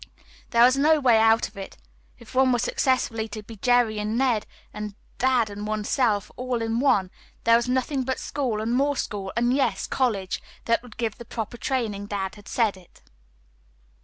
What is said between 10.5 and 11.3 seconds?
that would give one the